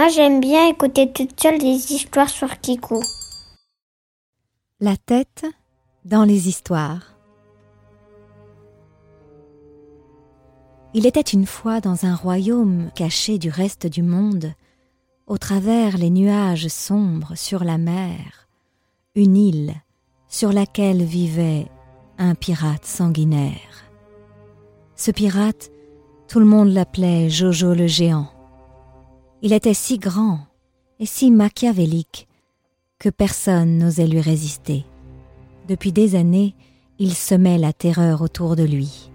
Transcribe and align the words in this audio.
Moi, 0.00 0.08
j'aime 0.08 0.40
bien 0.40 0.66
écouter 0.66 1.12
toute 1.12 1.38
seule 1.38 1.58
des 1.58 1.92
histoires 1.92 2.30
sur 2.30 2.58
Kiku. 2.60 3.02
La 4.80 4.96
tête 4.96 5.44
dans 6.06 6.24
les 6.24 6.48
histoires. 6.48 7.18
Il 10.94 11.04
était 11.04 11.20
une 11.20 11.44
fois 11.44 11.82
dans 11.82 12.06
un 12.06 12.14
royaume 12.14 12.88
caché 12.94 13.36
du 13.36 13.50
reste 13.50 13.86
du 13.86 14.02
monde, 14.02 14.54
au 15.26 15.36
travers 15.36 15.98
les 15.98 16.08
nuages 16.08 16.68
sombres 16.68 17.34
sur 17.34 17.62
la 17.62 17.76
mer, 17.76 18.48
une 19.14 19.36
île 19.36 19.74
sur 20.28 20.54
laquelle 20.54 21.04
vivait 21.04 21.66
un 22.16 22.34
pirate 22.34 22.86
sanguinaire. 22.86 23.84
Ce 24.96 25.10
pirate, 25.10 25.70
tout 26.26 26.40
le 26.40 26.46
monde 26.46 26.70
l'appelait 26.70 27.28
Jojo 27.28 27.74
le 27.74 27.86
géant. 27.86 28.39
Il 29.42 29.52
était 29.52 29.74
si 29.74 29.98
grand 29.98 30.40
et 30.98 31.06
si 31.06 31.30
machiavélique 31.30 32.28
que 32.98 33.08
personne 33.08 33.78
n'osait 33.78 34.06
lui 34.06 34.20
résister. 34.20 34.84
Depuis 35.66 35.92
des 35.92 36.14
années, 36.14 36.54
il 36.98 37.14
semait 37.14 37.56
la 37.56 37.72
terreur 37.72 38.20
autour 38.20 38.54
de 38.54 38.64
lui. 38.64 39.10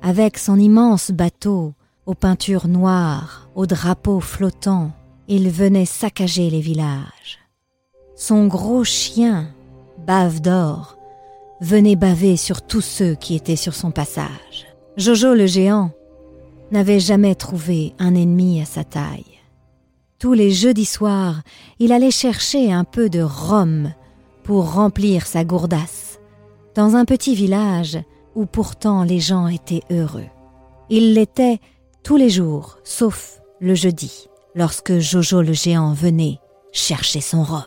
Avec 0.00 0.38
son 0.38 0.58
immense 0.58 1.10
bateau, 1.10 1.74
aux 2.06 2.14
peintures 2.14 2.68
noires, 2.68 3.48
aux 3.54 3.66
drapeaux 3.66 4.20
flottants, 4.20 4.92
il 5.26 5.50
venait 5.50 5.86
saccager 5.86 6.50
les 6.50 6.60
villages. 6.60 7.38
Son 8.14 8.46
gros 8.46 8.84
chien, 8.84 9.48
bave 10.06 10.40
d'or, 10.40 10.96
venait 11.60 11.96
baver 11.96 12.36
sur 12.36 12.62
tous 12.62 12.80
ceux 12.80 13.14
qui 13.14 13.34
étaient 13.34 13.56
sur 13.56 13.74
son 13.74 13.90
passage. 13.90 14.66
Jojo 14.96 15.34
le 15.34 15.46
géant 15.46 15.90
n'avait 16.70 17.00
jamais 17.00 17.34
trouvé 17.34 17.94
un 17.98 18.14
ennemi 18.14 18.60
à 18.60 18.64
sa 18.64 18.84
taille. 18.84 19.31
Tous 20.22 20.32
les 20.34 20.52
jeudis 20.52 20.86
soirs, 20.86 21.42
il 21.80 21.90
allait 21.90 22.12
chercher 22.12 22.72
un 22.72 22.84
peu 22.84 23.10
de 23.10 23.20
rhum 23.20 23.92
pour 24.44 24.74
remplir 24.74 25.26
sa 25.26 25.42
gourdasse, 25.42 26.20
dans 26.76 26.94
un 26.94 27.04
petit 27.04 27.34
village 27.34 27.98
où 28.36 28.46
pourtant 28.46 29.02
les 29.02 29.18
gens 29.18 29.48
étaient 29.48 29.82
heureux. 29.90 30.28
Il 30.90 31.14
l'était 31.14 31.58
tous 32.04 32.16
les 32.16 32.30
jours, 32.30 32.78
sauf 32.84 33.40
le 33.58 33.74
jeudi, 33.74 34.28
lorsque 34.54 35.00
Jojo 35.00 35.42
le 35.42 35.54
géant 35.54 35.92
venait 35.92 36.38
chercher 36.70 37.20
son 37.20 37.42
rhum. 37.42 37.64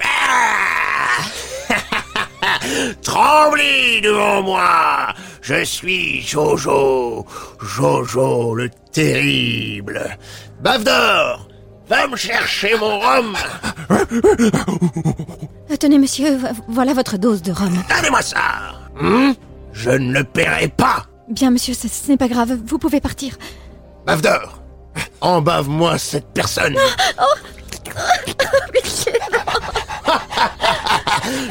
Tremblez 3.02 4.00
devant 4.02 4.42
moi 4.42 5.14
Je 5.40 5.62
suis 5.62 6.22
Jojo, 6.22 7.24
Jojo 7.60 8.56
le 8.56 8.68
terrible. 8.90 10.18
Bave 10.60 10.82
d'or, 10.82 11.46
Va 11.92 12.08
me 12.08 12.16
chercher 12.16 12.74
mon 12.78 12.98
rhum 13.00 13.36
Tenez, 15.78 15.98
monsieur, 15.98 16.38
voilà 16.66 16.94
votre 16.94 17.18
dose 17.18 17.42
de 17.42 17.52
rhum. 17.52 17.84
Donnez-moi 17.86 18.22
ça 18.22 18.38
hmm? 18.98 19.32
Je 19.74 19.90
ne 19.90 20.14
le 20.14 20.24
paierai 20.24 20.68
pas 20.68 21.04
Bien, 21.28 21.50
monsieur, 21.50 21.74
ce, 21.74 21.86
n'est 22.08 22.16
pas 22.16 22.28
grave, 22.28 22.56
vous 22.64 22.78
pouvez 22.78 23.02
partir. 23.02 23.36
Bave 24.06 24.22
d'or 24.22 24.62
Embave-moi 25.20 25.98
cette 25.98 26.32
personne 26.32 26.78
oh. 27.20 27.24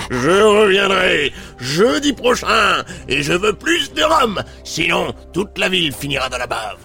Je 0.10 0.42
reviendrai 0.42 1.34
jeudi 1.60 2.14
prochain 2.14 2.84
et 3.08 3.22
je 3.22 3.34
veux 3.34 3.54
plus 3.54 3.94
de 3.94 4.02
rhum, 4.02 4.42
sinon 4.64 5.14
toute 5.34 5.56
la 5.60 5.70
ville 5.70 5.94
finira 5.94 6.30
dans 6.30 6.40
la 6.40 6.48
bave. 6.48 6.80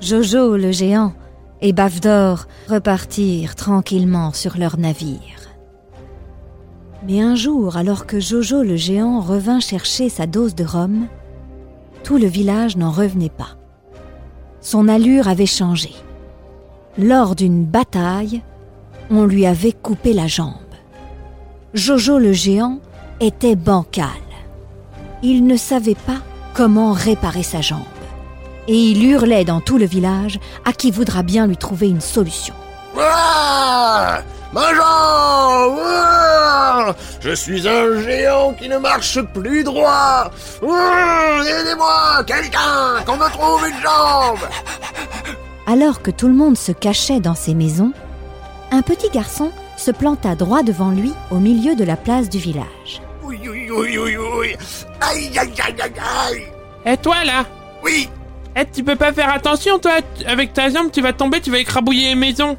Jojo 0.00 0.56
le 0.56 0.70
géant 0.70 1.12
et 1.60 1.72
Bavdor 1.72 2.46
repartirent 2.68 3.54
tranquillement 3.54 4.32
sur 4.32 4.58
leur 4.58 4.78
navire. 4.78 5.20
Mais 7.06 7.20
un 7.20 7.34
jour, 7.34 7.76
alors 7.76 8.06
que 8.06 8.18
Jojo 8.18 8.62
le 8.62 8.76
géant 8.76 9.20
revint 9.20 9.60
chercher 9.60 10.08
sa 10.08 10.26
dose 10.26 10.54
de 10.54 10.64
rhum, 10.64 11.06
tout 12.02 12.18
le 12.18 12.26
village 12.26 12.76
n'en 12.76 12.90
revenait 12.90 13.30
pas. 13.30 13.56
Son 14.60 14.88
allure 14.88 15.28
avait 15.28 15.46
changé. 15.46 15.92
Lors 16.98 17.34
d'une 17.34 17.64
bataille, 17.64 18.42
on 19.10 19.24
lui 19.24 19.46
avait 19.46 19.72
coupé 19.72 20.12
la 20.12 20.26
jambe. 20.26 20.52
Jojo 21.74 22.18
le 22.18 22.32
géant 22.32 22.80
était 23.20 23.56
bancal. 23.56 24.08
Il 25.22 25.46
ne 25.46 25.56
savait 25.56 25.94
pas 25.94 26.20
comment 26.54 26.92
réparer 26.92 27.42
sa 27.42 27.60
jambe 27.60 27.95
et 28.68 28.74
il 28.74 29.04
hurlait 29.04 29.44
dans 29.44 29.60
tout 29.60 29.78
le 29.78 29.86
village 29.86 30.38
à 30.64 30.72
qui 30.72 30.90
voudra 30.90 31.22
bien 31.22 31.46
lui 31.46 31.56
trouver 31.56 31.88
une 31.88 32.00
solution. 32.00 32.54
Ah 32.98 34.22
Je 37.20 37.34
suis 37.34 37.68
un 37.68 38.00
géant 38.02 38.54
qui 38.54 38.68
ne 38.68 38.78
marche 38.78 39.20
plus 39.34 39.64
droit 39.64 40.30
Aidez-moi 40.62 42.24
Quelqu'un 42.26 43.02
Qu'on 43.04 43.16
me 43.16 43.28
trouve 43.30 43.66
une 43.68 43.82
jambe 43.82 44.48
Alors 45.66 46.00
que 46.00 46.10
tout 46.10 46.28
le 46.28 46.34
monde 46.34 46.56
se 46.56 46.72
cachait 46.72 47.20
dans 47.20 47.34
ses 47.34 47.54
maisons, 47.54 47.92
un 48.70 48.82
petit 48.82 49.10
garçon 49.10 49.50
se 49.76 49.90
planta 49.90 50.34
droit 50.34 50.62
devant 50.62 50.90
lui 50.90 51.12
au 51.30 51.36
milieu 51.36 51.74
de 51.74 51.84
la 51.84 51.96
place 51.96 52.28
du 52.28 52.38
village. 52.38 53.02
Oui, 53.22 53.38
oui, 53.42 53.68
oui, 53.70 53.98
oui, 53.98 54.16
oui. 54.16 54.56
Aïe, 55.00 55.30
aïe, 55.38 55.52
aïe, 55.62 55.76
aïe, 55.82 55.92
aïe. 56.30 56.42
Et 56.86 56.96
toi 56.96 57.24
là? 57.24 57.44
Oui, 57.82 58.08
eh, 58.56 58.64
tu 58.72 58.82
peux 58.82 58.96
pas 58.96 59.12
faire 59.12 59.30
attention, 59.32 59.78
toi 59.78 59.92
Avec 60.26 60.52
ta 60.52 60.68
jambe, 60.70 60.90
tu 60.90 61.02
vas 61.02 61.12
tomber, 61.12 61.40
tu 61.40 61.50
vas 61.50 61.58
écrabouiller 61.58 62.08
les 62.08 62.14
maisons. 62.14 62.56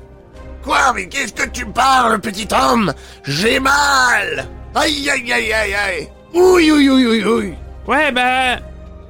Quoi 0.64 0.94
Mais 0.94 1.08
qu'est-ce 1.08 1.34
que 1.34 1.50
tu 1.50 1.66
parles, 1.66 2.20
petit 2.20 2.48
homme? 2.54 2.94
J'ai 3.24 3.60
mal 3.60 4.48
Aïe, 4.76 5.10
aïe, 5.10 5.34
aïe, 5.34 5.54
aïe, 5.54 5.74
aïe 5.74 6.08
Oui, 6.34 6.72
oui, 6.72 6.90
oui, 6.90 7.06
oui, 7.06 7.24
oui 7.26 7.54
Ouais, 7.88 8.12
bah... 8.12 8.60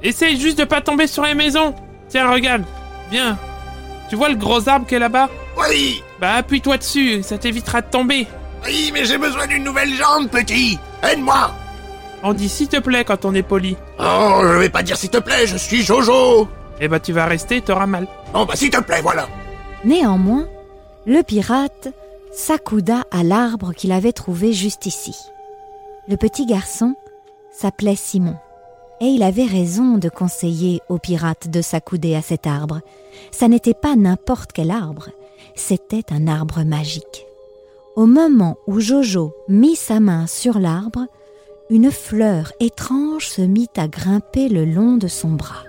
Essaye 0.02 0.40
juste 0.40 0.58
de 0.58 0.64
pas 0.64 0.80
tomber 0.80 1.06
sur 1.06 1.24
les 1.24 1.34
maisons. 1.34 1.74
Tiens, 2.08 2.30
regarde. 2.30 2.62
Viens. 3.10 3.36
Tu 4.08 4.16
vois 4.16 4.28
le 4.28 4.36
gros 4.36 4.68
arbre 4.68 4.86
qui 4.86 4.94
est 4.94 4.98
là-bas? 4.98 5.28
Oui 5.58 6.02
Bah 6.20 6.34
appuie-toi 6.36 6.78
dessus, 6.78 7.22
ça 7.22 7.36
t'évitera 7.36 7.82
de 7.82 7.90
tomber. 7.90 8.26
Oui, 8.64 8.90
mais 8.94 9.04
j'ai 9.04 9.18
besoin 9.18 9.46
d'une 9.46 9.64
nouvelle 9.64 9.92
jambe, 9.94 10.28
petit 10.28 10.78
Aide-moi 11.02 11.50
On 12.22 12.32
dit 12.32 12.48
s'il 12.48 12.68
te 12.68 12.78
plaît 12.78 13.04
quand 13.04 13.24
on 13.24 13.34
est 13.34 13.42
poli. 13.42 13.76
Oh, 13.98 14.40
je 14.42 14.58
vais 14.58 14.68
pas 14.68 14.82
dire 14.82 14.96
s'il 14.96 15.10
te 15.10 15.18
plaît, 15.18 15.46
je 15.46 15.56
suis 15.56 15.82
Jojo 15.82 16.48
eh 16.80 16.88
bah 16.88 17.00
tu 17.00 17.12
vas 17.12 17.26
rester, 17.26 17.60
t'auras 17.60 17.86
mal. 17.86 18.06
Oh 18.34 18.44
bah 18.46 18.56
s'il 18.56 18.70
te 18.70 18.80
plaît, 18.80 19.00
voilà. 19.02 19.28
Néanmoins, 19.84 20.46
le 21.06 21.22
pirate 21.22 21.88
s'accouda 22.32 23.04
à 23.10 23.22
l'arbre 23.22 23.72
qu'il 23.72 23.92
avait 23.92 24.12
trouvé 24.12 24.52
juste 24.52 24.86
ici. 24.86 25.16
Le 26.08 26.16
petit 26.16 26.46
garçon 26.46 26.94
s'appelait 27.52 27.96
Simon, 27.96 28.36
et 29.00 29.06
il 29.06 29.22
avait 29.22 29.44
raison 29.44 29.98
de 29.98 30.08
conseiller 30.08 30.80
au 30.88 30.98
pirate 30.98 31.48
de 31.48 31.60
s'accouder 31.62 32.14
à 32.14 32.22
cet 32.22 32.46
arbre. 32.46 32.80
Ça 33.30 33.48
n'était 33.48 33.74
pas 33.74 33.96
n'importe 33.96 34.52
quel 34.52 34.70
arbre, 34.70 35.08
c'était 35.54 36.12
un 36.12 36.26
arbre 36.28 36.62
magique. 36.64 37.26
Au 37.96 38.06
moment 38.06 38.56
où 38.66 38.80
Jojo 38.80 39.34
mit 39.48 39.76
sa 39.76 39.98
main 40.00 40.26
sur 40.26 40.58
l'arbre, 40.58 41.06
une 41.70 41.90
fleur 41.90 42.52
étrange 42.60 43.28
se 43.28 43.42
mit 43.42 43.68
à 43.76 43.88
grimper 43.88 44.48
le 44.48 44.64
long 44.64 44.96
de 44.96 45.08
son 45.08 45.30
bras. 45.30 45.64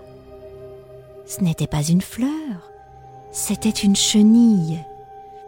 Ce 1.30 1.42
n'était 1.42 1.68
pas 1.68 1.84
une 1.84 2.02
fleur, 2.02 2.72
c'était 3.32 3.70
une 3.70 3.96
chenille. 3.96 4.84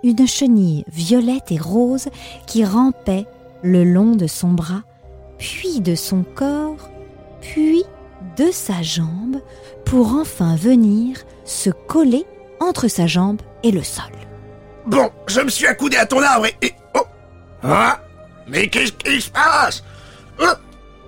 Une 0.04 0.28
chenille 0.28 0.86
violette 0.88 1.52
et 1.52 1.58
rose 1.58 2.08
qui 2.46 2.64
rampait 2.64 3.26
le 3.64 3.84
long 3.84 4.16
de 4.16 4.28
son 4.28 4.50
bras, 4.50 4.84
puis 5.40 5.82
de 5.82 5.96
son 5.96 6.24
corps, 6.36 6.88
puis 7.42 7.84
de 8.38 8.52
sa 8.52 8.84
jambe, 8.84 9.42
pour 9.84 10.14
enfin 10.14 10.56
venir 10.56 11.18
se 11.46 11.72
coller 11.72 12.28
entre 12.60 12.88
sa 12.88 13.08
jambe 13.08 13.42
et 13.64 13.72
le 13.72 13.82
sol. 13.82 14.06
Bon, 14.86 15.10
je 15.26 15.42
me 15.42 15.50
suis 15.50 15.66
accoudé 15.66 15.98
à 15.98 16.06
ton 16.06 16.22
arbre 16.22 16.46
et... 16.62 16.74
oh 16.94 17.08
Ah 17.64 18.00
Mais 18.48 18.68
qu'est-ce 18.68 18.92
qui 18.92 19.20
se 19.20 19.32
passe? 19.32 19.84
Oh 20.40 20.46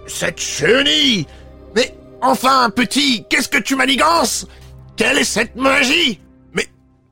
Cette 0.07 0.39
chenille 0.39 1.27
Mais 1.75 1.95
enfin, 2.23 2.71
petit, 2.71 3.23
qu'est-ce 3.29 3.49
que 3.49 3.59
tu 3.59 3.75
manigances? 3.75 4.47
Quelle 4.95 5.17
est 5.17 5.23
cette 5.23 5.55
magie? 5.55 6.19
Mais 6.53 6.67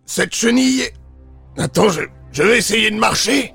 cette 0.06 0.34
chenille... 0.36 0.84
Attends, 1.58 1.90
je, 1.90 2.02
je 2.32 2.44
vais 2.44 2.58
essayer 2.58 2.92
de 2.92 2.96
marcher. 2.96 3.54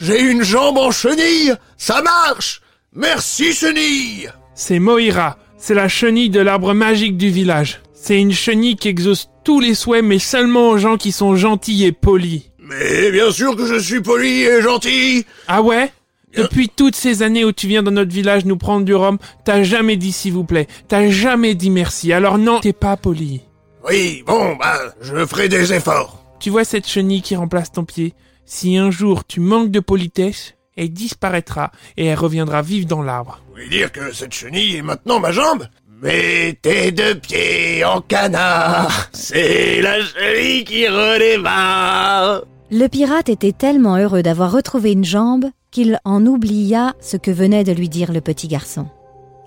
J'ai 0.00 0.20
une 0.20 0.42
jambe 0.42 0.76
en 0.76 0.90
chenille 0.90 1.54
Ça 1.76 2.02
marche 2.02 2.60
Merci 2.94 3.52
chenille 3.52 4.28
C'est 4.54 4.78
Moira. 4.78 5.38
C'est 5.56 5.74
la 5.74 5.88
chenille 5.88 6.30
de 6.30 6.40
l'arbre 6.40 6.74
magique 6.74 7.16
du 7.16 7.30
village. 7.30 7.80
C'est 7.94 8.20
une 8.20 8.32
chenille 8.32 8.76
qui 8.76 8.88
exauce 8.88 9.28
tous 9.44 9.60
les 9.60 9.74
souhaits, 9.74 10.04
mais 10.04 10.18
seulement 10.18 10.70
aux 10.70 10.78
gens 10.78 10.96
qui 10.96 11.10
sont 11.12 11.36
gentils 11.36 11.84
et 11.84 11.92
polis. 11.92 12.50
Mais 12.58 13.10
bien 13.10 13.30
sûr 13.30 13.56
que 13.56 13.66
je 13.66 13.78
suis 13.78 14.00
poli 14.00 14.42
et 14.42 14.60
gentil 14.62 15.24
Ah 15.48 15.62
ouais? 15.62 15.90
Depuis 16.36 16.68
toutes 16.68 16.96
ces 16.96 17.22
années 17.22 17.44
où 17.44 17.52
tu 17.52 17.66
viens 17.66 17.82
dans 17.82 17.90
notre 17.90 18.12
village 18.12 18.44
nous 18.44 18.56
prendre 18.56 18.84
du 18.84 18.94
rhum, 18.94 19.18
t'as 19.44 19.62
jamais 19.62 19.96
dit 19.96 20.12
s'il 20.12 20.32
vous 20.32 20.44
plaît, 20.44 20.66
t'as 20.88 21.08
jamais 21.08 21.54
dit 21.54 21.70
merci, 21.70 22.12
alors 22.12 22.38
non, 22.38 22.60
t'es 22.60 22.72
pas 22.72 22.96
poli. 22.96 23.42
Oui, 23.88 24.22
bon, 24.26 24.56
bah, 24.56 24.78
je 25.00 25.26
ferai 25.26 25.48
des 25.48 25.72
efforts. 25.72 26.22
Tu 26.40 26.50
vois 26.50 26.64
cette 26.64 26.88
chenille 26.88 27.22
qui 27.22 27.36
remplace 27.36 27.72
ton 27.72 27.84
pied? 27.84 28.14
Si 28.46 28.76
un 28.76 28.90
jour 28.90 29.26
tu 29.26 29.40
manques 29.40 29.70
de 29.70 29.80
politesse, 29.80 30.54
elle 30.76 30.90
disparaîtra 30.90 31.70
et 31.96 32.06
elle 32.06 32.18
reviendra 32.18 32.62
vivre 32.62 32.86
dans 32.86 33.02
l'arbre. 33.02 33.40
Vous 33.46 33.54
voulez 33.54 33.68
dire 33.68 33.92
que 33.92 34.12
cette 34.12 34.32
chenille 34.34 34.76
est 34.76 34.82
maintenant 34.82 35.20
ma 35.20 35.32
jambe? 35.32 35.66
Mais 36.02 36.58
tes 36.60 36.92
deux 36.92 37.14
pieds 37.14 37.84
en 37.84 38.00
canard, 38.00 39.08
c'est 39.12 39.80
la 39.80 40.00
chenille 40.02 40.64
qui 40.64 40.86
redémarre. 40.88 42.42
Le 42.70 42.88
pirate 42.88 43.28
était 43.28 43.52
tellement 43.52 43.96
heureux 43.96 44.22
d'avoir 44.22 44.50
retrouvé 44.50 44.92
une 44.92 45.04
jambe 45.04 45.46
qu'il 45.74 45.98
en 46.04 46.24
oublia 46.24 46.94
ce 47.00 47.16
que 47.16 47.32
venait 47.32 47.64
de 47.64 47.72
lui 47.72 47.88
dire 47.88 48.12
le 48.12 48.20
petit 48.20 48.46
garçon. 48.46 48.86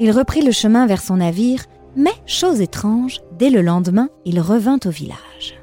Il 0.01 0.11
reprit 0.11 0.41
le 0.41 0.51
chemin 0.51 0.85
vers 0.85 1.01
son 1.01 1.15
navire, 1.15 1.63
mais, 1.95 2.11
chose 2.25 2.59
étrange, 2.59 3.21
dès 3.31 3.49
le 3.49 3.61
lendemain, 3.61 4.09
il 4.25 4.41
revint 4.41 4.77
au 4.85 4.89
village. 4.89 5.57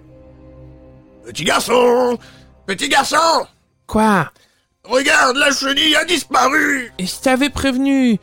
Petit 1.23 1.45
garçon! 1.45 2.19
Petit 2.67 2.89
garçon! 2.89 3.45
Quoi? 3.87 4.33
Regarde, 4.85 5.37
la 5.37 5.53
chenille 5.53 5.97
a 5.97 6.07
disparu! 6.07 6.91
Et 6.99 7.05
je 7.05 7.21
t'avais 7.21 7.51
prévenu. 7.51 8.19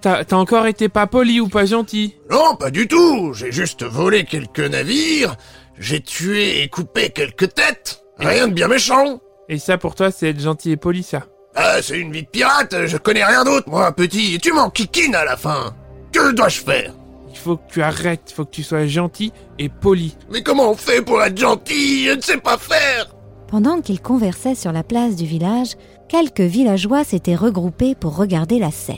T'as 0.00 0.24
t'as 0.24 0.36
encore 0.36 0.66
été 0.66 0.88
pas 0.88 1.06
poli 1.06 1.38
ou 1.40 1.48
pas 1.48 1.66
gentil. 1.66 2.16
Non, 2.30 2.56
pas 2.56 2.72
du 2.72 2.88
tout. 2.88 3.32
J'ai 3.32 3.52
juste 3.52 3.84
volé 3.84 4.24
quelques 4.24 4.58
navires, 4.58 5.36
j'ai 5.78 6.00
tué 6.00 6.62
et 6.62 6.68
coupé 6.68 7.10
quelques 7.10 7.54
têtes. 7.54 8.02
Rien 8.18 8.48
de 8.48 8.54
bien 8.54 8.66
méchant. 8.66 9.20
Et 9.48 9.58
ça 9.58 9.78
pour 9.78 9.94
toi 9.94 10.10
c'est 10.10 10.30
être 10.30 10.40
gentil 10.40 10.72
et 10.72 10.76
poli 10.76 11.02
ça 11.02 11.26
Ah, 11.62 11.82
c'est 11.82 11.98
une 11.98 12.10
vie 12.10 12.22
de 12.22 12.28
pirate, 12.28 12.86
je 12.86 12.96
connais 12.96 13.22
rien 13.22 13.44
d'autre, 13.44 13.68
moi, 13.68 13.92
petit, 13.92 14.34
et 14.34 14.38
tu 14.38 14.50
m'en 14.50 14.70
kikines 14.70 15.14
à 15.14 15.26
la 15.26 15.36
fin 15.36 15.74
Que 16.10 16.32
dois-je 16.32 16.60
faire? 16.60 16.94
Il 17.30 17.36
faut 17.36 17.58
que 17.58 17.70
tu 17.70 17.82
arrêtes, 17.82 18.22
il 18.30 18.34
faut 18.34 18.46
que 18.46 18.50
tu 18.50 18.62
sois 18.62 18.86
gentil 18.86 19.30
et 19.58 19.68
poli. 19.68 20.16
Mais 20.30 20.42
comment 20.42 20.70
on 20.70 20.74
fait 20.74 21.02
pour 21.02 21.22
être 21.22 21.36
gentil? 21.36 22.06
Je 22.06 22.12
ne 22.12 22.20
sais 22.22 22.38
pas 22.38 22.56
faire 22.56 23.14
Pendant 23.46 23.82
qu'ils 23.82 24.00
conversaient 24.00 24.54
sur 24.54 24.72
la 24.72 24.82
place 24.82 25.16
du 25.16 25.26
village, 25.26 25.76
quelques 26.08 26.40
villageois 26.40 27.04
s'étaient 27.04 27.36
regroupés 27.36 27.94
pour 27.94 28.16
regarder 28.16 28.58
la 28.58 28.70
scène. 28.70 28.96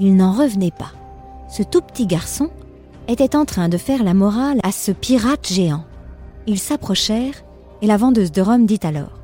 Ils 0.00 0.16
n'en 0.16 0.32
revenaient 0.32 0.74
pas. 0.76 0.92
Ce 1.48 1.62
tout 1.62 1.80
petit 1.80 2.08
garçon 2.08 2.50
était 3.06 3.36
en 3.36 3.44
train 3.44 3.68
de 3.68 3.78
faire 3.78 4.02
la 4.02 4.14
morale 4.14 4.58
à 4.64 4.72
ce 4.72 4.90
pirate 4.90 5.46
géant. 5.46 5.84
Ils 6.48 6.58
s'approchèrent 6.58 7.44
et 7.82 7.86
la 7.86 7.96
vendeuse 7.96 8.32
de 8.32 8.42
rhum 8.42 8.66
dit 8.66 8.80
alors 8.82 9.23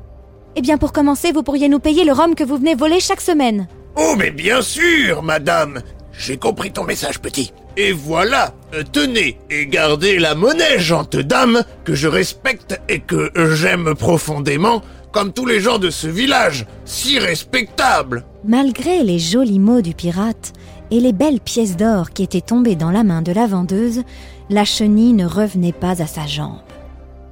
Eh 0.56 0.62
bien, 0.62 0.78
pour 0.78 0.92
commencer, 0.92 1.32
vous 1.32 1.42
pourriez 1.42 1.68
nous 1.68 1.78
payer 1.78 2.04
le 2.04 2.12
rhum 2.12 2.34
que 2.34 2.44
vous 2.44 2.56
venez 2.56 2.74
voler 2.74 3.00
chaque 3.00 3.20
semaine. 3.20 3.68
Oh, 3.96 4.14
mais 4.16 4.30
bien 4.30 4.62
sûr, 4.62 5.22
madame 5.22 5.80
J'ai 6.12 6.36
compris 6.36 6.72
ton 6.72 6.84
message, 6.84 7.20
petit. 7.20 7.52
Et 7.76 7.92
voilà, 7.92 8.52
euh, 8.74 8.82
tenez 8.82 9.38
et 9.48 9.66
gardez 9.66 10.18
la 10.18 10.34
monnaie, 10.34 10.78
gente 10.78 11.16
dame, 11.16 11.62
que 11.84 11.94
je 11.94 12.08
respecte 12.08 12.80
et 12.88 12.98
que 12.98 13.30
j'aime 13.54 13.94
profondément, 13.94 14.82
comme 15.12 15.32
tous 15.32 15.46
les 15.46 15.60
gens 15.60 15.78
de 15.78 15.90
ce 15.90 16.08
village, 16.08 16.66
si 16.84 17.18
respectable. 17.18 18.24
Malgré 18.44 19.02
les 19.02 19.18
jolis 19.18 19.60
mots 19.60 19.82
du 19.82 19.94
pirate 19.94 20.52
et 20.90 21.00
les 21.00 21.12
belles 21.12 21.40
pièces 21.40 21.76
d'or 21.76 22.10
qui 22.10 22.24
étaient 22.24 22.40
tombées 22.40 22.76
dans 22.76 22.90
la 22.90 23.04
main 23.04 23.22
de 23.22 23.32
la 23.32 23.46
vendeuse, 23.46 24.02
la 24.50 24.64
chenille 24.64 25.12
ne 25.12 25.26
revenait 25.26 25.72
pas 25.72 26.02
à 26.02 26.06
sa 26.06 26.26
jambe. 26.26 26.58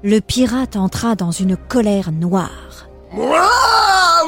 Le 0.04 0.20
pirate 0.20 0.76
entra 0.76 1.16
dans 1.16 1.32
une 1.32 1.56
colère 1.56 2.12
noire. 2.12 2.67
Moi 3.12 3.46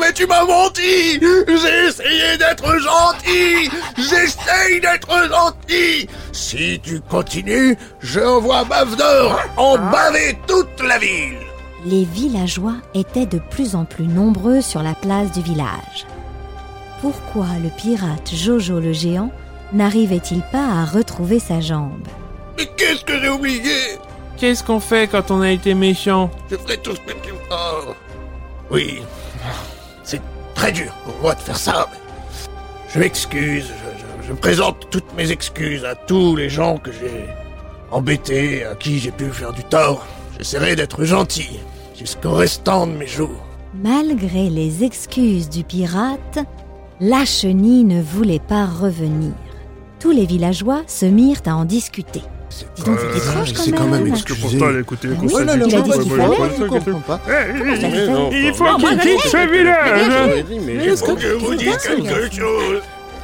Mais 0.01 0.13
tu 0.13 0.27
m'as 0.27 0.45
menti 0.45 1.21
J'ai 1.21 1.87
essayé 1.89 2.37
d'être 2.39 2.79
gentil 2.79 3.71
J'essaye 3.97 4.81
d'être 4.81 5.29
gentil 5.29 6.09
Si 6.33 6.81
tu 6.83 7.01
continues, 7.01 7.77
je 8.01 8.21
envoie 8.21 8.65
Bavdor 8.65 9.39
en 9.57 9.77
baver 9.77 10.39
toute 10.47 10.83
la 10.83 10.99
ville. 10.99 11.39
Les 11.85 12.05
villageois 12.05 12.77
étaient 12.95 13.27
de 13.27 13.39
plus 13.39 13.75
en 13.75 13.85
plus 13.85 14.07
nombreux 14.07 14.61
sur 14.61 14.83
la 14.83 14.95
place 14.95 15.33
du 15.33 15.41
village. 15.41 16.07
Pourquoi 17.01 17.47
le 17.63 17.71
pirate 17.71 18.31
Jojo 18.35 18.81
le 18.81 18.93
géant 18.93 19.31
n'arrivait-il 19.73 20.43
pas 20.53 20.67
à 20.67 20.85
retrouver 20.85 21.39
sa 21.39 21.61
jambe? 21.61 22.07
Mais 22.59 22.67
qu'est-ce 22.77 23.05
que 23.05 23.19
j'ai 23.19 23.31
oublié? 23.31 23.99
Qu'est-ce 24.37 24.63
qu'on 24.63 24.81
fait 24.81 25.09
quand 25.11 25.31
on 25.31 25.41
a 25.41 25.51
été 25.51 25.73
méchant? 25.75 26.31
Je 26.51 26.57
ferai 26.57 26.77
tout 26.79 26.95
ce 26.95 27.01
que 27.01 27.13
tu... 27.23 27.33
Oh. 27.51 27.95
Oui, 28.71 29.03
c'est 30.05 30.21
très 30.55 30.73
dur 30.73 30.93
pour 31.05 31.15
moi 31.23 31.35
de 31.35 31.41
faire 31.41 31.57
ça, 31.59 31.87
je 32.93 32.99
m'excuse, 32.99 33.65
je, 33.67 34.01
je- 34.23 34.29
je 34.29 34.33
présente 34.35 34.89
toutes 34.91 35.13
mes 35.17 35.31
excuses 35.33 35.85
à 35.85 35.95
tous 35.95 36.37
les 36.37 36.49
gens 36.49 36.77
que 36.79 36.93
j'ai 36.93 37.27
embêtés, 37.91 38.65
à 38.65 38.75
qui 38.77 38.99
j'ai 39.01 39.11
pu 39.11 39.27
faire 39.31 39.53
du 39.53 39.65
tort. 39.65 40.07
J'essaierai 40.39 40.77
d'être 40.77 41.05
gentil 41.05 41.59
jusqu'au 41.99 42.33
restant 42.33 42.87
de 42.87 42.93
mes 42.93 43.07
jours. 43.09 43.45
Malgré 43.75 44.49
les 44.51 44.85
excuses 44.85 45.49
du 45.49 45.65
pirate, 45.65 46.39
la 47.01 47.25
chenille 47.25 47.85
ne 47.85 48.01
voulait 48.03 48.39
pas 48.41 48.67
revenir. 48.67 49.33
Tous 49.99 50.11
les 50.13 50.27
villageois 50.27 50.83
se 50.87 51.07
mirent 51.07 51.43
à 51.47 51.57
en 51.57 51.65
discuter. 51.65 52.23
C'est 52.51 52.67
quand 52.85 52.97
c'est 53.55 53.71
quand 53.73 53.85
même 53.85 54.03
même. 54.05 54.13
excusé. 54.15 54.59
écouter 54.81 55.09
Ah 55.13 55.19
oui, 55.23 55.33
il 55.33 55.49
a 55.51 55.57
dit 55.57 55.71
ce 55.93 55.99
qu'il 56.01 56.11
fallait, 56.13 56.37
je 56.59 56.65
comprends 56.65 57.01
pas. 57.01 57.21
Il 58.33 58.53
faut 58.55 58.77
qu'il 58.77 58.99
quitte 58.99 59.21
ce 59.31 59.51
village 59.51 60.63
Mais 60.67 60.75
est-ce 60.87 61.03
que 61.05 61.37
vous 61.39 61.55
dis 61.55 61.65
quelque 61.65 62.35
chose 62.35 62.83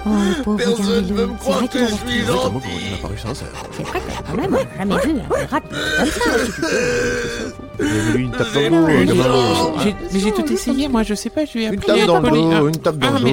Oh, 0.08 0.10
le 0.38 0.42
pauvre, 0.44 0.56
Personne 0.58 0.84
ne 0.86 0.90
regardez-le. 0.90 1.26
me 1.26 1.32
C'est 1.32 1.38
croit 1.40 1.54
vrai 1.56 1.66
que 1.66 1.72
qu'il 1.72 1.80
a 1.80 1.86
je 1.86 1.90
l'air 1.90 1.98
suis 1.98 2.06
triste. 2.06 2.28
gentil. 2.30 2.68
C'est 3.76 3.82
vrai 3.82 3.98
que 3.98 4.04
quand 4.30 4.36
même, 4.40 4.54
on 4.54 4.84
n'a 4.86 4.98
jamais 5.00 5.02
vu 5.02 5.20
un 5.20 5.46
pirate 5.46 5.64
comme 5.68 6.06
ça. 6.06 6.30
Une 8.16 8.30
tape 8.30 8.52
dans 8.54 8.60
le 8.86 9.04
Mais. 9.04 9.86
J'ai- 10.14 10.20
tout 10.32 10.52
essayé, 10.52 10.88
moi 10.88 11.02
je 11.02 11.14
sais 11.14 11.28
pas, 11.30 11.44
je 11.44 11.52
lui 11.54 11.64
ai 11.64 11.66
Une 11.66 11.74
appris 11.74 11.86
tape 11.88 11.98
à 11.98 12.06
dans 12.06 12.20
le 12.20 12.28
Ah. 12.54 12.60
une 12.68 12.76
tape 12.76 12.98
dans 12.98 13.08
Ah, 13.08 13.18
le 13.18 13.24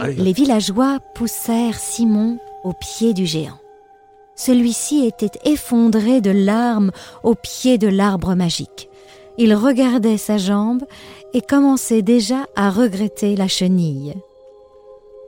Allez. 0.00 0.14
Les 0.14 0.32
villageois 0.32 0.98
poussèrent 1.14 1.78
Simon 1.78 2.38
au 2.64 2.72
pied 2.72 3.12
du 3.12 3.26
géant. 3.26 3.58
Celui-ci 4.38 5.04
était 5.04 5.36
effondré 5.44 6.20
de 6.20 6.30
larmes 6.30 6.92
au 7.24 7.34
pied 7.34 7.76
de 7.76 7.88
l'arbre 7.88 8.34
magique. 8.36 8.88
Il 9.36 9.52
regardait 9.54 10.16
sa 10.16 10.38
jambe 10.38 10.84
et 11.34 11.40
commençait 11.42 12.02
déjà 12.02 12.46
à 12.56 12.70
regretter 12.70 13.34
la 13.36 13.48
chenille. 13.48 14.14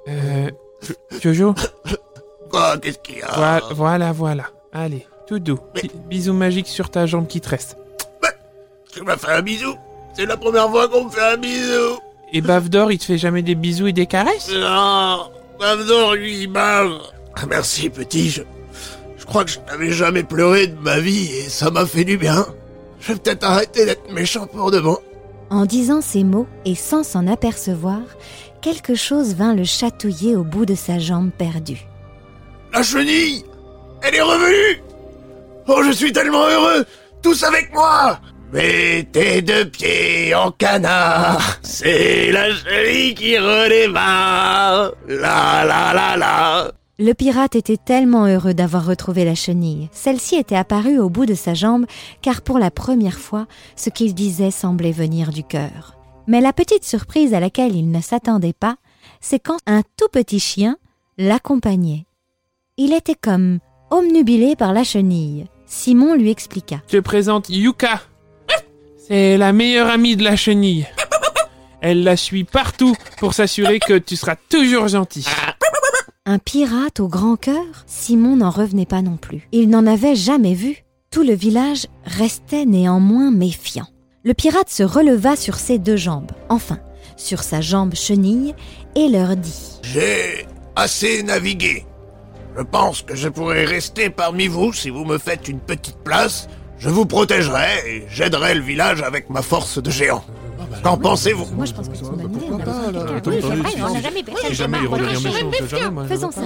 Euh, 0.09 0.49
Jo- 0.81 1.21
Jojo, 1.21 1.55
Quoi 2.51 2.79
Qu'est-ce 2.79 2.99
qu'il 2.99 3.19
y 3.19 3.23
a 3.23 3.31
voilà, 3.35 3.63
voilà, 3.75 4.13
voilà. 4.13 4.45
Allez, 4.73 5.07
tout 5.27 5.39
doux. 5.41 5.59
Mais- 5.75 5.83
Bi- 5.83 5.91
Bisous 6.09 6.33
magiques 6.33 6.69
sur 6.69 6.89
ta 6.89 7.05
jambe 7.07 7.27
qui 7.27 7.41
te 7.41 7.49
reste. 7.49 7.77
Tu 8.93 9.03
m'as 9.03 9.17
fait 9.17 9.31
un 9.33 9.43
bisou 9.43 9.75
C'est 10.15 10.27
la 10.27 10.37
première 10.37 10.69
fois 10.71 10.89
qu'on 10.89 11.05
me 11.05 11.11
fait 11.11 11.21
un 11.35 11.37
bisou 11.37 11.99
Et 12.33 12.41
Bavdor, 12.41 12.91
il 12.93 12.99
te 12.99 13.05
fait 13.05 13.19
jamais 13.19 13.43
des 13.43 13.55
bisous 13.55 13.87
et 13.89 13.93
des 13.93 14.07
caresses? 14.07 14.51
Non 14.53 15.31
Bavdor, 15.61 16.15
lui, 16.15 16.43
il 16.43 16.47
bave 16.49 16.99
Ah, 17.37 17.47
Merci, 17.49 17.91
petit, 17.91 18.31
je... 18.31 18.43
Je 19.31 19.33
crois 19.33 19.45
que 19.45 19.53
je 19.53 19.61
n'avais 19.69 19.93
jamais 19.93 20.25
pleuré 20.25 20.67
de 20.67 20.77
ma 20.81 20.99
vie 20.99 21.31
et 21.37 21.49
ça 21.49 21.71
m'a 21.71 21.87
fait 21.87 22.03
du 22.03 22.17
bien. 22.17 22.45
Je 22.99 23.13
vais 23.13 23.19
peut-être 23.21 23.45
arrêter 23.45 23.87
d'être 23.87 24.11
méchant 24.11 24.49
pour 24.49 24.73
de 24.73 24.81
bon. 24.81 24.99
En 25.51 25.67
disant 25.67 26.01
ces 26.01 26.25
mots 26.25 26.49
et 26.65 26.75
sans 26.75 27.05
s'en 27.05 27.29
apercevoir, 27.29 28.01
quelque 28.61 28.97
chose 28.97 29.37
vint 29.37 29.55
le 29.55 29.63
chatouiller 29.63 30.35
au 30.35 30.43
bout 30.43 30.67
de 30.67 30.75
sa 30.75 30.99
jambe 30.99 31.31
perdue. 31.31 31.87
La 32.73 32.83
chenille 32.83 33.45
Elle 34.03 34.17
est 34.17 34.21
revenue 34.21 34.83
Oh, 35.69 35.81
je 35.85 35.93
suis 35.93 36.13
tellement 36.13 36.49
heureux 36.49 36.85
Tous 37.23 37.45
avec 37.45 37.73
moi 37.73 38.19
Mais 38.53 39.07
tes 39.13 39.43
deux 39.43 39.67
pieds 39.67 40.35
en 40.35 40.51
canard, 40.51 41.61
c'est 41.63 42.33
la 42.33 42.53
chenille 42.53 43.15
qui 43.15 43.39
redémarre. 43.39 44.91
La 45.07 45.65
la 45.65 45.95
la 45.95 46.17
la. 46.17 46.73
Le 47.03 47.15
pirate 47.15 47.57
était 47.57 47.79
tellement 47.79 48.27
heureux 48.27 48.53
d'avoir 48.53 48.85
retrouvé 48.85 49.25
la 49.25 49.35
chenille. 49.35 49.89
Celle-ci 49.91 50.37
était 50.37 50.55
apparue 50.55 50.99
au 50.99 51.09
bout 51.09 51.25
de 51.25 51.33
sa 51.33 51.55
jambe, 51.55 51.87
car 52.21 52.43
pour 52.43 52.59
la 52.59 52.71
première 52.71 53.19
fois, 53.19 53.47
ce 53.75 53.89
qu'il 53.89 54.13
disait 54.13 54.51
semblait 54.51 54.93
venir 54.93 55.31
du 55.31 55.43
cœur. 55.43 55.97
Mais 56.27 56.43
la 56.43 56.53
petite 56.53 56.85
surprise 56.85 57.33
à 57.33 57.41
laquelle 57.41 57.75
il 57.75 57.91
ne 57.91 58.03
s'attendait 58.03 58.53
pas, 58.53 58.77
c'est 59.23 59.39
quand 59.39 59.57
un 59.67 59.81
tout 59.97 60.09
petit 60.13 60.41
chien 60.41 60.77
l'accompagnait. 61.17 62.05
Il 62.77 62.93
était 62.93 63.15
comme 63.15 63.61
omnubilé 63.91 64.55
par 64.55 64.75
la 64.75 64.85
chenille. 64.85 65.47
Simon 65.65 66.13
lui 66.13 66.29
expliqua. 66.29 66.83
Je 66.87 66.99
te 66.99 67.03
présente 67.03 67.49
Yuka. 67.49 68.03
C'est 68.99 69.39
la 69.39 69.55
meilleure 69.55 69.89
amie 69.89 70.17
de 70.17 70.23
la 70.25 70.37
chenille. 70.37 70.87
Elle 71.81 72.05
la 72.05 72.19
suit 72.19 72.45
partout 72.45 72.95
pour 73.17 73.33
s'assurer 73.33 73.79
que 73.79 73.97
tu 73.97 74.17
seras 74.17 74.37
toujours 74.51 74.89
gentil. 74.89 75.25
Un 76.27 76.39
pirate 76.39 77.01
au 77.01 77.09
grand 77.09 77.37
cœur 77.37 77.65
Simon 77.87 78.37
n'en 78.37 78.51
revenait 78.51 78.85
pas 78.85 79.01
non 79.01 79.17
plus. 79.17 79.49
Il 79.53 79.71
n'en 79.71 79.87
avait 79.87 80.15
jamais 80.15 80.53
vu. 80.53 80.85
Tout 81.11 81.23
le 81.23 81.33
village 81.33 81.87
restait 82.05 82.67
néanmoins 82.67 83.31
méfiant. 83.31 83.87
Le 84.23 84.35
pirate 84.35 84.69
se 84.69 84.83
releva 84.83 85.35
sur 85.35 85.55
ses 85.55 85.79
deux 85.79 85.97
jambes, 85.97 86.31
enfin, 86.51 86.79
sur 87.17 87.43
sa 87.43 87.63
jambe 87.63 87.95
chenille, 87.95 88.55
et 88.95 89.09
leur 89.09 89.35
dit 89.35 89.81
J'ai 89.83 90.47
assez 90.77 91.23
navigué. 91.23 91.87
Je 92.55 92.63
pense 92.65 93.01
que 93.01 93.17
je 93.17 93.29
pourrai 93.29 93.65
rester 93.65 94.11
parmi 94.11 94.47
vous 94.47 94.75
si 94.75 94.91
vous 94.91 95.07
me 95.07 95.17
faites 95.17 95.49
une 95.49 95.61
petite 95.61 95.99
place. 96.05 96.49
Je 96.79 96.91
vous 96.91 97.07
protégerai 97.07 97.67
et 97.87 98.05
j'aiderai 98.11 98.55
le 98.55 98.61
village 98.61 99.01
avec 99.01 99.31
ma 99.31 99.41
force 99.41 99.83
de 99.83 99.91
géant. 99.91 100.25
Qu'en 100.83 100.97
pensez-vous 100.97 101.47
Moi, 101.55 101.67
je 101.67 101.73
pense 101.75 101.89
que 101.89 101.95
c'est 101.97 102.05
une 102.05 102.11
bonne 102.17 102.33
idée. 102.35 102.47
on 102.47 102.57
Pourquoi 102.59 102.65
pas, 102.65 102.73
là, 102.93 103.91
n'a 103.93 104.01
jamais 104.01 104.23
personne 104.23 104.55
jamais 104.55 104.79
il 104.83 105.69
jamais. 105.69 106.09
Faisons 106.09 106.31
ça. 106.31 106.41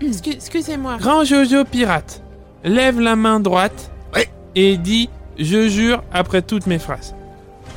Excu- 0.00 0.34
Excusez-moi. 0.34 0.96
Grand 1.00 1.24
Jojo 1.24 1.64
pirate, 1.64 2.22
lève 2.64 3.00
la 3.00 3.16
main 3.16 3.40
droite 3.40 3.90
Oui. 4.14 4.22
et 4.54 4.76
dis 4.76 5.08
je 5.38 5.68
jure 5.68 6.02
après 6.12 6.42
toutes 6.42 6.66
mes 6.66 6.78
phrases. 6.78 7.14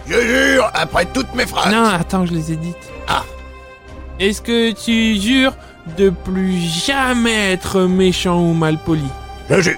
Je 0.07 0.19
jure, 0.19 0.69
après 0.73 1.05
toutes 1.05 1.33
mes 1.33 1.45
phrases. 1.45 1.71
Non, 1.73 1.85
attends, 1.85 2.25
je 2.25 2.33
les 2.33 2.51
ai 2.51 2.55
dites. 2.57 2.75
Ah. 3.07 3.23
Est-ce 4.19 4.41
que 4.41 4.71
tu 4.73 5.15
jures 5.19 5.55
de 5.97 6.09
plus 6.09 6.59
jamais 6.59 7.53
être 7.53 7.81
méchant 7.83 8.39
ou 8.41 8.53
malpoli? 8.53 9.01
Je 9.49 9.61
jure, 9.61 9.77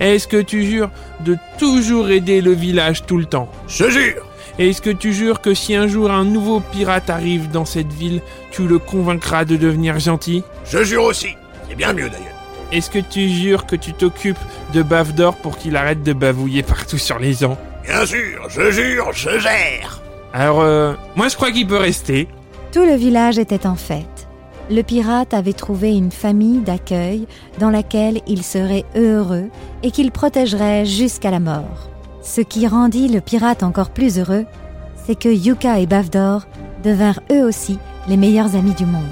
Est-ce 0.00 0.26
que 0.26 0.40
tu 0.40 0.64
jures 0.64 0.90
de 1.20 1.36
toujours 1.58 2.08
aider 2.08 2.40
le 2.40 2.52
village 2.52 3.04
tout 3.04 3.18
le 3.18 3.26
temps? 3.26 3.48
Je 3.68 3.90
jure, 3.90 4.26
Est-ce 4.58 4.82
que 4.82 4.90
tu 4.90 5.12
jures 5.12 5.40
que 5.40 5.54
si 5.54 5.76
un 5.76 5.86
jour 5.86 6.10
un 6.10 6.24
nouveau 6.24 6.58
pirate 6.58 7.10
arrive 7.10 7.48
dans 7.50 7.64
cette 7.64 7.92
ville, 7.92 8.20
tu 8.50 8.66
le 8.66 8.80
convaincras 8.80 9.44
de 9.44 9.54
devenir 9.54 10.00
gentil? 10.00 10.42
Je 10.64 10.82
jure 10.82 11.04
aussi. 11.04 11.28
C'est 11.68 11.76
bien 11.76 11.92
mieux 11.92 12.08
d'ailleurs. 12.08 12.34
Est-ce 12.72 12.90
que 12.90 12.98
tu 12.98 13.28
jures 13.28 13.66
que 13.66 13.76
tu 13.76 13.92
t'occupes 13.92 14.38
de 14.74 14.82
Bavdor 14.82 15.36
pour 15.36 15.58
qu'il 15.58 15.76
arrête 15.76 16.02
de 16.02 16.12
bavouiller 16.12 16.64
partout 16.64 16.98
sur 16.98 17.20
les 17.20 17.34
gens 17.34 17.56
Bien 17.84 18.04
sûr, 18.04 18.48
je 18.50 18.70
jure, 18.72 19.12
je 19.12 19.38
gère. 19.38 20.02
Alors, 20.32 20.60
euh, 20.60 20.94
moi 21.14 21.28
je 21.28 21.36
crois 21.36 21.52
qu'il 21.52 21.66
peut 21.68 21.76
rester. 21.76 22.26
Tout 22.72 22.82
le 22.82 22.96
village 22.96 23.38
était 23.38 23.64
en 23.64 23.76
fête. 23.76 24.28
Le 24.70 24.82
pirate 24.82 25.34
avait 25.34 25.54
trouvé 25.54 25.92
une 25.92 26.10
famille 26.10 26.58
d'accueil 26.58 27.26
dans 27.58 27.70
laquelle 27.70 28.20
il 28.26 28.42
serait 28.42 28.84
heureux 28.96 29.46
et 29.82 29.92
qu'il 29.92 30.10
protégerait 30.10 30.84
jusqu'à 30.84 31.30
la 31.30 31.40
mort. 31.40 31.88
Ce 32.22 32.40
qui 32.40 32.66
rendit 32.66 33.08
le 33.08 33.20
pirate 33.20 33.62
encore 33.62 33.90
plus 33.90 34.18
heureux, 34.18 34.44
c'est 35.06 35.18
que 35.18 35.28
Yuka 35.28 35.78
et 35.78 35.86
Bavdor 35.86 36.42
devinrent 36.82 37.20
eux 37.32 37.44
aussi 37.44 37.78
les 38.08 38.16
meilleurs 38.16 38.54
amis 38.54 38.74
du 38.74 38.86
monde. 38.86 39.02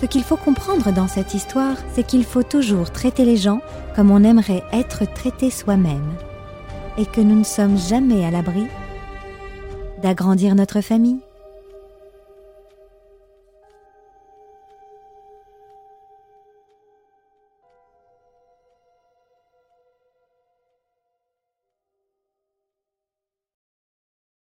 Ce 0.00 0.06
qu'il 0.06 0.22
faut 0.22 0.36
comprendre 0.36 0.92
dans 0.92 1.08
cette 1.08 1.34
histoire, 1.34 1.76
c'est 1.94 2.06
qu'il 2.06 2.24
faut 2.24 2.42
toujours 2.42 2.90
traiter 2.90 3.24
les 3.24 3.36
gens 3.36 3.60
comme 3.96 4.10
on 4.10 4.22
aimerait 4.22 4.64
être 4.72 5.10
traité 5.12 5.50
soi-même, 5.50 6.12
et 6.98 7.06
que 7.06 7.20
nous 7.20 7.38
ne 7.38 7.44
sommes 7.44 7.78
jamais 7.78 8.24
à 8.26 8.30
l'abri 8.30 8.66
d'agrandir 10.02 10.54
notre 10.54 10.82
famille 10.82 11.20